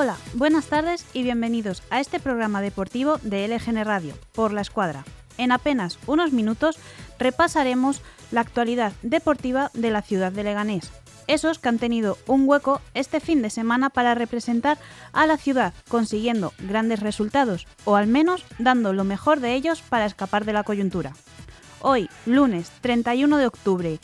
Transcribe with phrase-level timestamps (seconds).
[0.00, 5.04] Hola, buenas tardes y bienvenidos a este programa deportivo de LGN Radio, por la escuadra.
[5.38, 6.78] En apenas unos minutos
[7.18, 10.92] repasaremos la actualidad deportiva de la ciudad de Leganés.
[11.26, 14.78] Esos que han tenido un hueco este fin de semana para representar
[15.12, 20.06] a la ciudad, consiguiendo grandes resultados, o al menos dando lo mejor de ellos para
[20.06, 21.12] escapar de la coyuntura.
[21.80, 23.98] Hoy, lunes 31 de octubre,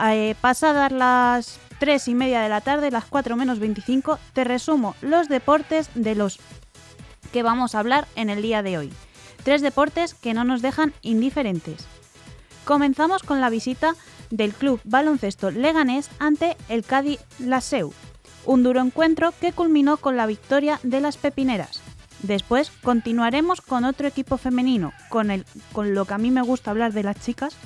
[0.00, 4.94] eh, pasadas las 3 y media de la tarde, las 4 menos 25, te resumo
[5.00, 6.38] los deportes de los
[7.32, 8.92] que vamos a hablar en el día de hoy.
[9.44, 11.86] Tres deportes que no nos dejan indiferentes.
[12.66, 13.94] Comenzamos con la visita
[14.28, 17.94] del club baloncesto leganés ante el Cádiz Laseu,
[18.44, 21.80] un duro encuentro que culminó con la victoria de las pepineras.
[22.22, 26.72] Después continuaremos con otro equipo femenino, con, el, con lo que a mí me gusta
[26.72, 27.56] hablar de las chicas,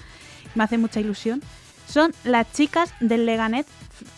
[0.55, 1.42] me hace mucha ilusión,
[1.86, 3.66] son las chicas del Leganés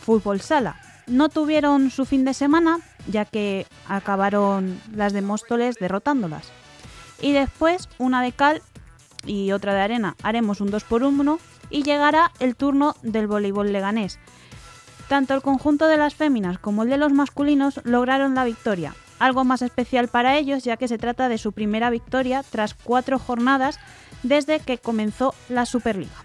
[0.03, 0.77] Fútbol Sala.
[1.07, 6.51] No tuvieron su fin de semana, ya que acabaron las de Móstoles derrotándolas.
[7.21, 8.63] Y después, una de cal
[9.25, 11.39] y otra de arena, haremos un 2 por 1
[11.71, 14.19] y llegará el turno del voleibol leganés.
[15.09, 19.45] Tanto el conjunto de las féminas como el de los masculinos lograron la victoria, algo
[19.45, 23.79] más especial para ellos ya que se trata de su primera victoria tras cuatro jornadas
[24.23, 26.25] desde que comenzó la Superliga.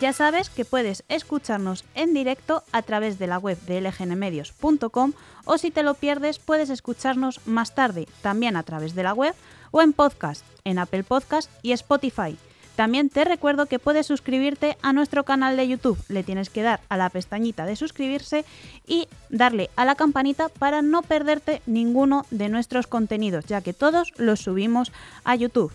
[0.00, 5.12] Ya sabes que puedes escucharnos en directo a través de la web de lgnmedios.com
[5.44, 9.34] o si te lo pierdes puedes escucharnos más tarde también a través de la web
[9.72, 12.38] o en podcast, en Apple Podcast y Spotify.
[12.76, 16.02] También te recuerdo que puedes suscribirte a nuestro canal de YouTube.
[16.08, 18.46] Le tienes que dar a la pestañita de suscribirse
[18.86, 24.14] y darle a la campanita para no perderte ninguno de nuestros contenidos, ya que todos
[24.16, 24.92] los subimos
[25.24, 25.72] a YouTube.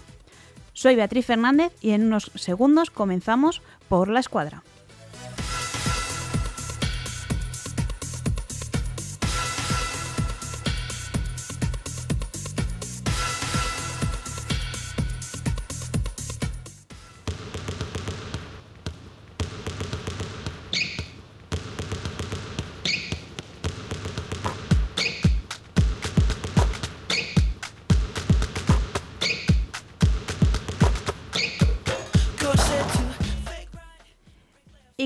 [0.75, 4.61] Soy Beatriz Fernández y en unos segundos comenzamos por la escuadra.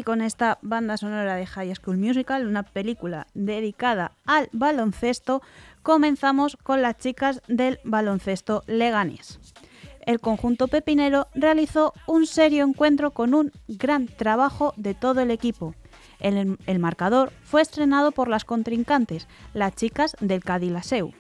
[0.10, 5.44] Con esta banda sonora de High School Musical, una película dedicada al baloncesto,
[5.84, 9.40] comenzamos con las chicas del baloncesto leganés.
[10.08, 15.76] El conjunto pepinero realizó un serio encuentro con un gran trabajo de todo el equipo.
[16.20, 21.12] El, el marcador fue estrenado por las contrincantes, las chicas del Cadilaseu.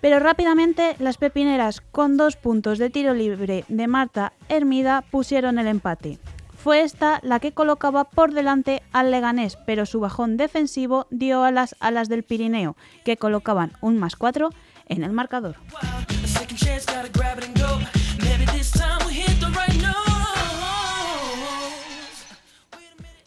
[0.00, 5.66] Pero rápidamente las pepineras, con dos puntos de tiro libre de Marta Hermida, pusieron el
[5.66, 6.18] empate.
[6.58, 11.52] Fue esta la que colocaba por delante al Leganés, pero su bajón defensivo dio a
[11.52, 14.50] las alas del Pirineo, que colocaban un más 4
[14.86, 15.54] en el marcador.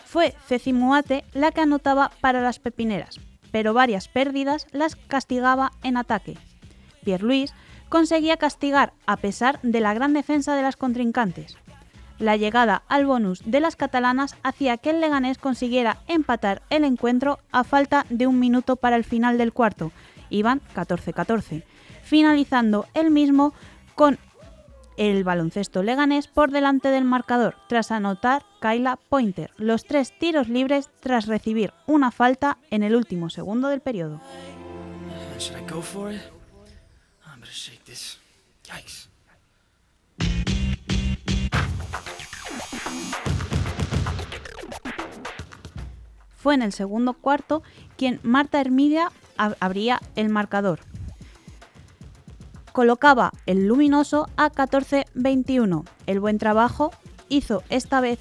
[0.06, 5.96] Fue Ceci Muate la que anotaba para las pepineras, pero varias pérdidas las castigaba en
[5.96, 6.38] ataque.
[7.06, 7.54] Pierre Luis
[7.88, 11.56] conseguía castigar a pesar de la gran defensa de las contrincantes.
[12.22, 17.40] La llegada al bonus de las catalanas hacía que el Leganés consiguiera empatar el encuentro
[17.52, 19.92] a falta de un minuto para el final del cuarto.
[20.30, 21.64] Iban 14-14,
[22.04, 23.56] finalizando el mismo
[23.96, 24.20] con
[24.98, 30.92] el baloncesto leganés por delante del marcador, tras anotar Kyla Pointer los tres tiros libres
[31.00, 34.22] tras recibir una falta en el último segundo del periodo.
[46.42, 47.62] Fue en el segundo cuarto
[47.98, 50.80] quien Marta Hermidia ab- abría el marcador.
[52.72, 55.84] Colocaba el luminoso a 14-21.
[56.08, 56.92] El buen trabajo
[57.30, 58.20] hizo esta vez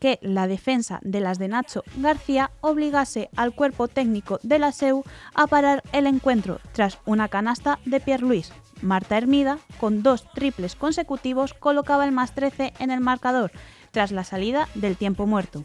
[0.00, 5.04] que la defensa de las de Nacho García obligase al cuerpo técnico de la SEU
[5.34, 8.52] a parar el encuentro tras una canasta de Pierre Luis.
[8.82, 13.52] Marta Hermida, con dos triples consecutivos, colocaba el más 13 en el marcador
[13.92, 15.64] tras la salida del tiempo muerto.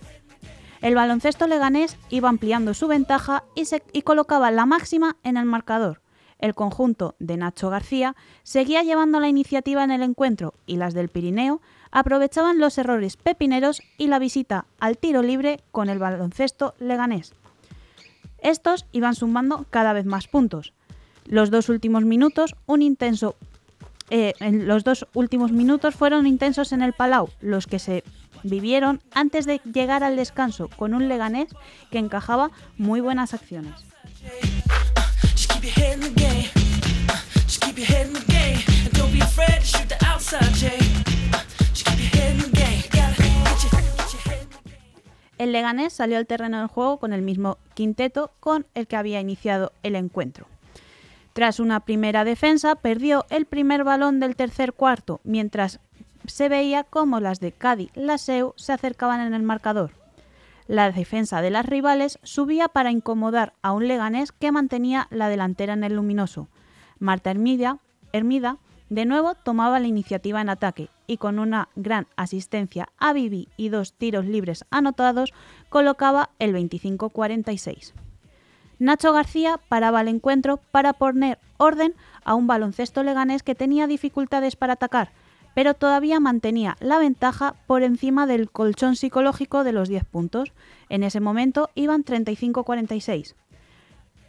[0.81, 6.02] El baloncesto leganés iba ampliando su ventaja y, colocaba la máxima en el marcador.
[6.40, 11.10] El conjunto de Nacho García seguía llevando la iniciativa en el encuentro y las del
[11.10, 11.60] Pirineo
[11.92, 17.34] aprovechaban los errores pepineros y la visita al tiro libre con el baloncesto leganés.
[18.42, 20.72] Estos iban sumando cada vez más puntos.
[21.25, 22.56] Los dos últimos minutos,
[24.10, 28.04] eh, los dos últimos minutos fueron intensos en el Palau, los que se
[28.44, 31.50] vivieron antes de llegar al descanso con un Leganés
[31.91, 33.74] que encajaba muy buenas acciones.
[45.38, 49.21] El Leganés salió al terreno del juego con el mismo quinteto con el que había
[49.21, 50.47] iniciado el encuentro.
[51.31, 55.80] Tras una primera defensa, perdió el primer balón del tercer cuarto, mientras
[56.30, 59.92] se veía cómo las de Cádiz Laseu se acercaban en el marcador.
[60.68, 65.74] La defensa de las rivales subía para incomodar a un Leganés que mantenía la delantera
[65.74, 66.48] en el luminoso.
[67.00, 67.80] Marta Hermida,
[68.14, 68.58] Hermida
[68.90, 73.70] de nuevo tomaba la iniciativa en ataque y con una gran asistencia a Bibi y
[73.70, 75.32] dos tiros libres anotados
[75.70, 77.94] colocaba el 25-46.
[78.80, 81.94] Nacho García paraba el encuentro para poner orden
[82.24, 85.12] a un baloncesto leganés que tenía dificultades para atacar,
[85.60, 90.54] pero todavía mantenía la ventaja por encima del colchón psicológico de los 10 puntos.
[90.88, 93.36] En ese momento iban 35-46.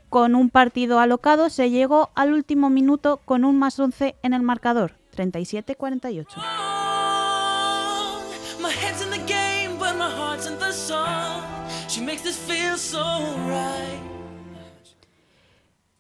[0.09, 4.43] Con un partido alocado se llegó al último minuto con un más 11 en el
[4.43, 6.27] marcador, 37-48.
[6.37, 6.41] Oh,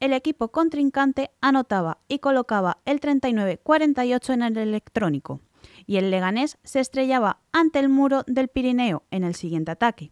[0.01, 5.41] el equipo contrincante anotaba y colocaba el 39-48 en el electrónico,
[5.87, 10.11] y el Leganés se estrellaba ante el muro del Pirineo en el siguiente ataque.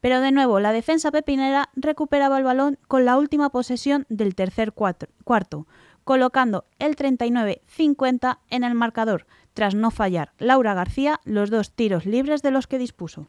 [0.00, 4.72] Pero de nuevo la defensa pepinera recuperaba el balón con la última posesión del tercer
[4.72, 5.66] cuarto,
[6.04, 12.40] colocando el 39-50 en el marcador, tras no fallar Laura García los dos tiros libres
[12.42, 13.26] de los que dispuso.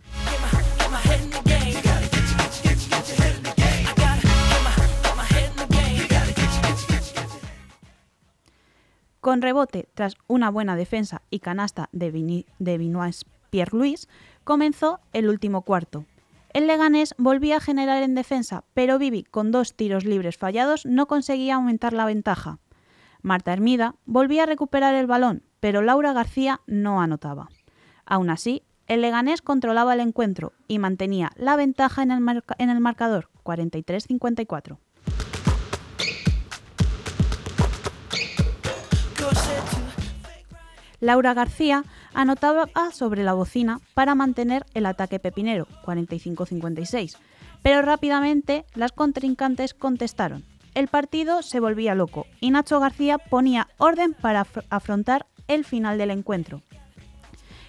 [9.21, 14.09] Con rebote, tras una buena defensa y canasta de, de Vinois Pierre Louis,
[14.43, 16.05] comenzó el último cuarto.
[16.53, 21.05] El Leganés volvía a generar en defensa, pero Vivi, con dos tiros libres fallados, no
[21.05, 22.57] conseguía aumentar la ventaja.
[23.21, 27.49] Marta Hermida volvía a recuperar el balón, pero Laura García no anotaba.
[28.05, 32.79] Aún así, el Leganés controlaba el encuentro y mantenía la ventaja en el, en el
[32.79, 34.79] marcador, 43-54.
[41.01, 41.83] Laura García
[42.13, 47.17] anotaba sobre la bocina para mantener el ataque pepinero, 45-56,
[47.61, 50.45] pero rápidamente las contrincantes contestaron.
[50.73, 55.97] El partido se volvía loco y Nacho García ponía orden para afr- afrontar el final
[55.97, 56.61] del encuentro.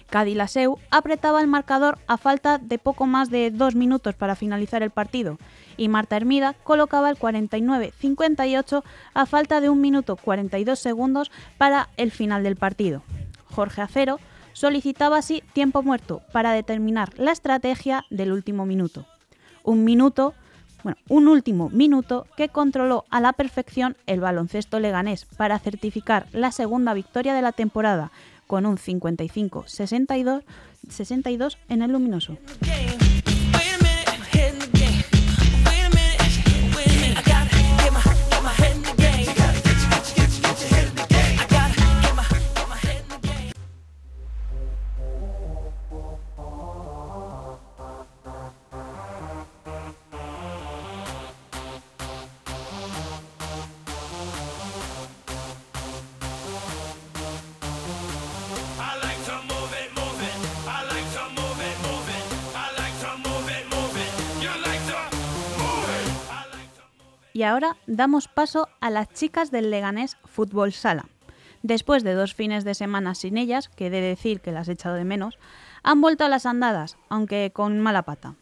[0.09, 4.91] Cadilaseu apretaba el marcador a falta de poco más de dos minutos para finalizar el
[4.91, 5.39] partido
[5.75, 8.83] y Marta Hermida colocaba el 49-58
[9.15, 13.01] a falta de un minuto 42 segundos para el final del partido.
[13.53, 14.19] Jorge Acero
[14.53, 19.05] solicitaba así tiempo muerto para determinar la estrategia del último minuto.
[19.63, 20.33] Un minuto,
[20.83, 26.51] bueno, un último minuto que controló a la perfección el baloncesto leganés para certificar la
[26.51, 28.11] segunda victoria de la temporada
[28.47, 30.43] con un 55-62
[30.89, 32.37] 62 en el luminoso.
[67.33, 71.05] Y ahora damos paso a las chicas del Leganés Fútbol Sala.
[71.63, 74.73] Después de dos fines de semana sin ellas, que he de decir que las he
[74.73, 75.39] echado de menos,
[75.81, 78.35] han vuelto a las andadas, aunque con mala pata.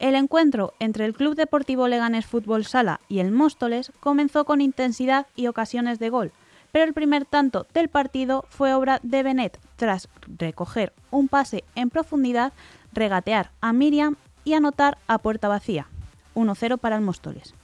[0.00, 5.26] El encuentro entre el Club Deportivo Leganés Fútbol Sala y el Móstoles comenzó con intensidad
[5.36, 6.32] y ocasiones de gol,
[6.72, 11.88] pero el primer tanto del partido fue obra de Benet tras recoger un pase en
[11.88, 12.52] profundidad
[12.92, 15.86] regatear a Miriam y anotar a puerta vacía,
[16.34, 17.54] 1-0 para el Móstoles.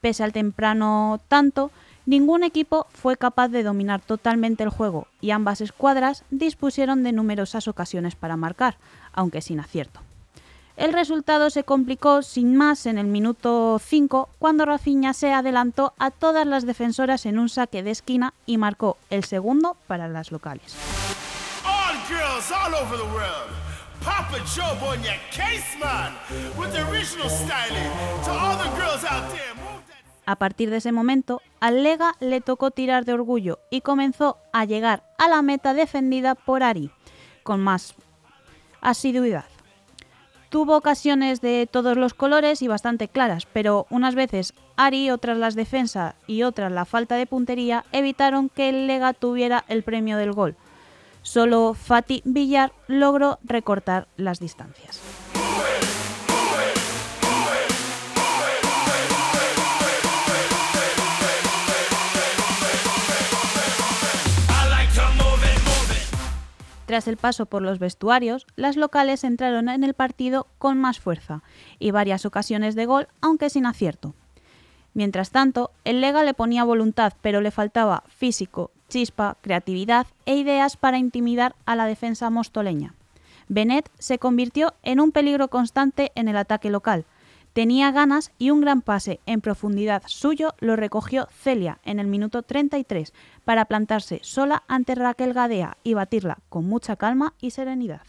[0.00, 1.70] Pese al temprano tanto,
[2.06, 7.68] ningún equipo fue capaz de dominar totalmente el juego y ambas escuadras dispusieron de numerosas
[7.68, 8.76] ocasiones para marcar,
[9.12, 10.00] aunque sin acierto.
[10.76, 16.10] El resultado se complicó sin más en el minuto 5 cuando Rafinha se adelantó a
[16.10, 20.74] todas las defensoras en un saque de esquina y marcó el segundo para las locales.
[30.30, 34.64] A partir de ese momento, al Lega le tocó tirar de orgullo y comenzó a
[34.64, 36.92] llegar a la meta defendida por Ari,
[37.42, 37.96] con más
[38.80, 39.46] asiduidad.
[40.48, 45.56] Tuvo ocasiones de todos los colores y bastante claras, pero unas veces Ari, otras las
[45.56, 50.30] defensas y otras la falta de puntería evitaron que el Lega tuviera el premio del
[50.30, 50.54] gol.
[51.22, 55.29] Solo Fati Villar logró recortar las distancias.
[66.90, 71.44] Tras el paso por los vestuarios, las locales entraron en el partido con más fuerza
[71.78, 74.12] y varias ocasiones de gol, aunque sin acierto.
[74.92, 80.76] Mientras tanto, el Lega le ponía voluntad, pero le faltaba físico, chispa, creatividad e ideas
[80.76, 82.96] para intimidar a la defensa mostoleña.
[83.46, 87.04] Benet se convirtió en un peligro constante en el ataque local.
[87.52, 92.42] Tenía ganas y un gran pase en profundidad suyo lo recogió Celia en el minuto
[92.42, 93.12] 33
[93.44, 98.02] para plantarse sola ante Raquel Gadea y batirla con mucha calma y serenidad.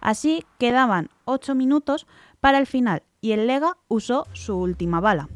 [0.00, 2.06] Así quedaban 8 minutos
[2.40, 5.28] para el final y el Lega usó su última bala,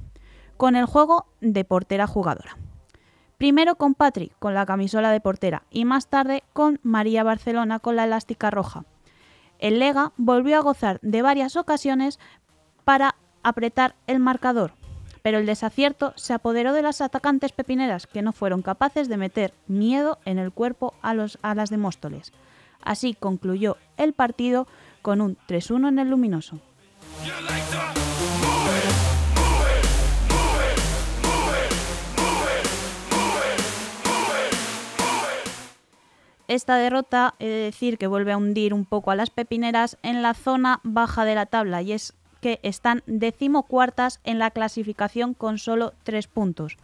[0.57, 2.57] con el juego de portera jugadora.
[3.39, 7.97] Primero con Patri con la camisola de portera y más tarde con María Barcelona con
[7.97, 8.85] la elástica roja.
[9.59, 12.19] El Lega volvió a gozar de varias ocasiones
[12.85, 14.73] para apretar el marcador,
[15.23, 19.55] pero el desacierto se apoderó de las atacantes pepineras que no fueron capaces de meter
[19.67, 22.33] miedo en el cuerpo a, los, a las de Móstoles.
[22.83, 24.69] Así concluyó el partido
[25.03, 26.61] con un 3-1 en el luminoso.
[36.49, 40.23] Esta derrota, he de decir que vuelve a hundir un poco a las pepineras en
[40.23, 45.59] la zona baja de la tabla y es que están decimocuartas en la clasificación con
[45.59, 46.77] solo tres puntos.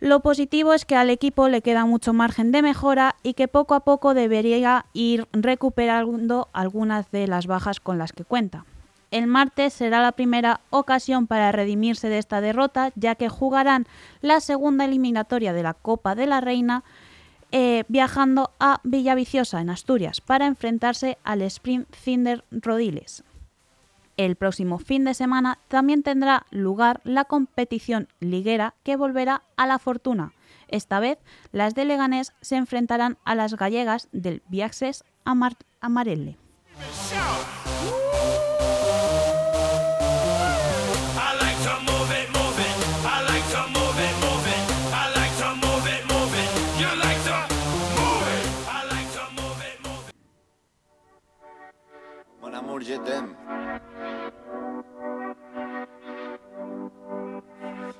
[0.00, 3.74] Lo positivo es que al equipo le queda mucho margen de mejora y que poco
[3.74, 8.64] a poco debería ir recuperando algunas de las bajas con las que cuenta.
[9.10, 13.86] El martes será la primera ocasión para redimirse de esta derrota, ya que jugarán
[14.22, 16.82] la segunda eliminatoria de la Copa de la Reina
[17.52, 23.24] eh, viajando a Villaviciosa, en Asturias, para enfrentarse al Sprint Cinder Rodiles.
[24.16, 29.78] El próximo fin de semana también tendrá lugar la competición liguera que volverá a la
[29.78, 30.34] fortuna.
[30.68, 31.18] Esta vez,
[31.52, 35.56] las de Leganés se enfrentarán a las gallegas del Viaxes Amar.
[52.98, 53.36] T'aime.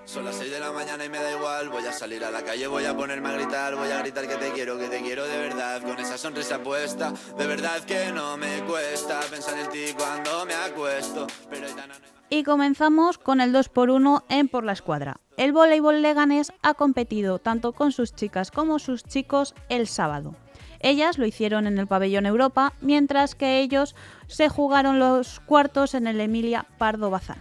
[0.04, 1.68] Son las 6 de la mañana y me da igual.
[1.68, 3.76] Voy a salir a la calle, voy a ponerme a gritar.
[3.76, 5.82] Voy a gritar que te quiero, que te quiero de verdad.
[5.82, 10.54] Con esa sonrisa puesta, de verdad que no me cuesta pensar en ti cuando me
[10.54, 11.28] acuesto.
[11.48, 15.20] Pero Aitana, no Y comenzamos con el 2x1 en Por la Escuadra.
[15.36, 20.34] El voleibol leganés ha competido tanto con sus chicas como sus chicos el sábado.
[20.80, 23.94] Ellas lo hicieron en el pabellón Europa, mientras que ellos
[24.26, 27.38] se jugaron los cuartos en el Emilia Pardo Bazán.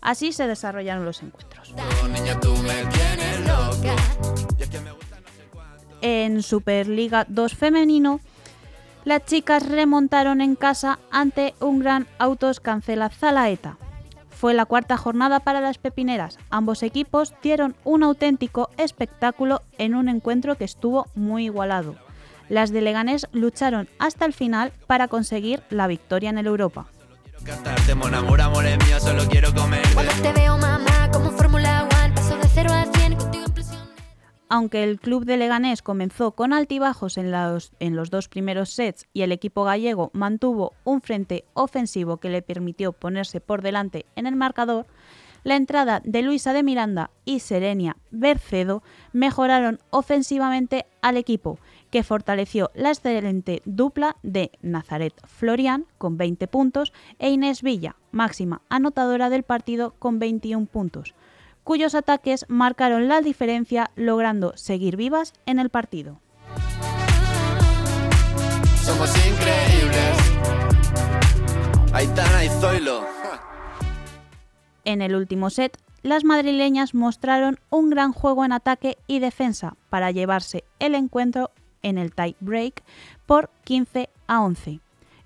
[0.00, 1.74] Así se desarrollaron los encuentros.
[6.00, 8.20] En Superliga 2 femenino,
[9.04, 13.76] las chicas remontaron en casa ante un gran Autos Cancela Zalaeta.
[14.30, 16.38] Fue la cuarta jornada para las pepineras.
[16.48, 21.96] Ambos equipos dieron un auténtico espectáculo en un encuentro que estuvo muy igualado.
[22.50, 26.88] Las de Leganés lucharon hasta el final para conseguir la victoria en el Europa.
[27.22, 29.82] Quiero cantarte, mon amour, amor es mío, solo quiero comer.
[29.94, 33.78] Cuando te veo mamá como Fórmula One Paso de 0 a 100 contigo impresión
[34.48, 39.06] Aunque el club de Leganés comenzó con altibajos en los, en los dos primeros sets
[39.12, 44.26] y el equipo gallego mantuvo un frente ofensivo que le permitió ponerse por delante en
[44.26, 44.86] el marcador,
[45.44, 48.82] la entrada de Luisa de Miranda y Serenia Bercedo
[49.12, 51.58] mejoraron ofensivamente al equipo,
[51.90, 58.62] que fortaleció la excelente dupla de Nazaret Florian con 20 puntos e Inés Villa, máxima
[58.68, 61.14] anotadora del partido con 21 puntos,
[61.64, 66.20] cuyos ataques marcaron la diferencia logrando seguir vivas en el partido.
[68.82, 70.20] Somos increíbles.
[74.90, 80.10] En el último set, las madrileñas mostraron un gran juego en ataque y defensa para
[80.10, 82.82] llevarse el encuentro en el tie break
[83.24, 84.80] por 15 a 11.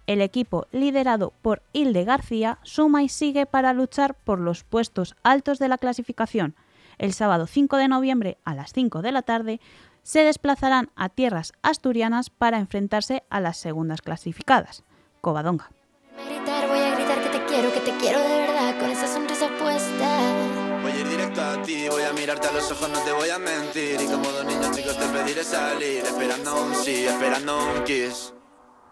[0.06, 5.58] El equipo liderado por Hilde García suma y sigue para luchar por los puestos altos
[5.58, 6.54] de la clasificación.
[6.98, 9.62] El sábado 5 de noviembre a las 5 de la tarde
[10.02, 14.84] se desplazarán a tierras asturianas para enfrentarse a las segundas clasificadas,
[15.22, 15.70] Covadonga.
[16.18, 18.43] Voy a gritar, voy a gritar que te quiero, que te quiero de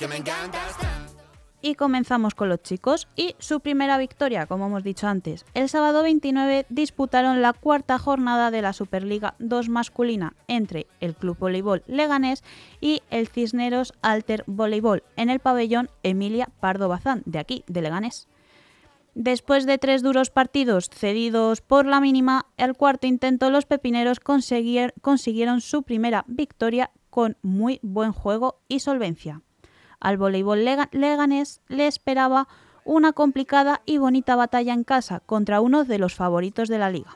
[1.66, 5.46] Y comenzamos con los chicos y su primera victoria, como hemos dicho antes.
[5.54, 11.38] El sábado 29 disputaron la cuarta jornada de la Superliga 2 masculina entre el Club
[11.40, 12.44] Voleibol Leganés
[12.82, 18.28] y el Cisneros Alter Voleibol en el pabellón Emilia Pardo Bazán, de aquí, de Leganés.
[19.16, 25.62] Después de tres duros partidos cedidos por la mínima, el cuarto intento los pepineros consiguieron
[25.62, 29.42] su primera victoria con muy buen juego y solvencia.
[30.00, 32.48] Al voleibol lega- leganés le esperaba
[32.86, 37.16] una complicada y bonita batalla en casa contra uno de los favoritos de la liga.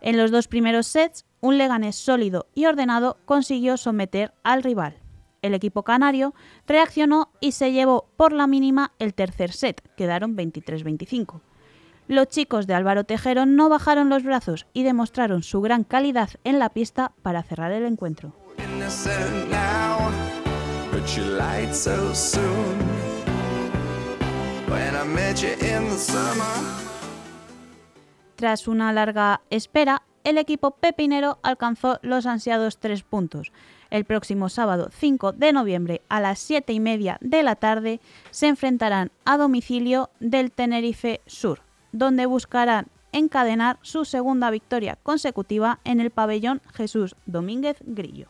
[0.00, 4.96] En los dos primeros sets, un Leganés sólido y ordenado consiguió someter al rival.
[5.42, 6.34] El equipo canario
[6.66, 11.40] reaccionó y se llevó por la mínima el tercer set, quedaron 23-25.
[12.08, 16.58] Los chicos de Álvaro Tejero no bajaron los brazos y demostraron su gran calidad en
[16.58, 18.34] la pista para cerrar el encuentro.
[28.36, 33.52] Tras una larga espera, el equipo pepinero alcanzó los ansiados tres puntos.
[33.90, 38.00] El próximo sábado 5 de noviembre a las 7 y media de la tarde
[38.30, 46.00] se enfrentarán a domicilio del Tenerife Sur, donde buscarán encadenar su segunda victoria consecutiva en
[46.00, 48.28] el pabellón Jesús Domínguez Grillo.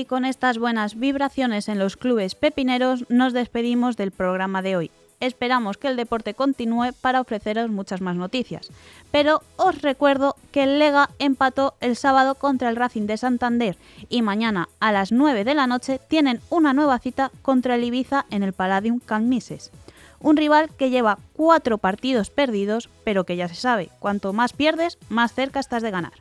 [0.00, 4.90] Y con estas buenas vibraciones en los clubes pepineros nos despedimos del programa de hoy.
[5.20, 8.70] Esperamos que el deporte continúe para ofreceros muchas más noticias.
[9.10, 13.76] Pero os recuerdo que el Lega empató el sábado contra el Racing de Santander
[14.08, 18.24] y mañana a las 9 de la noche tienen una nueva cita contra el Ibiza
[18.30, 19.70] en el Palladium Can Mises.
[20.18, 24.96] Un rival que lleva cuatro partidos perdidos, pero que ya se sabe, cuanto más pierdes,
[25.10, 26.14] más cerca estás de ganar.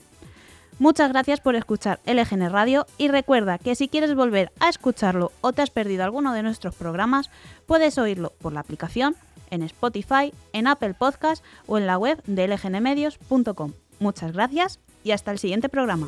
[0.80, 5.52] Muchas gracias por escuchar LGN Radio y recuerda que si quieres volver a escucharlo o
[5.52, 7.30] te has perdido alguno de nuestros programas,
[7.66, 9.18] puedes oírlo por la aplicación,
[9.50, 13.74] en Spotify, en Apple Podcast o en la web de lgnmedios.com.
[14.00, 16.08] Muchas gracias y hasta el siguiente programa.